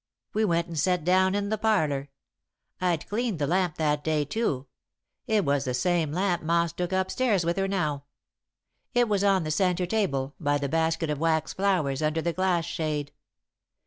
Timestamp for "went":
0.45-0.65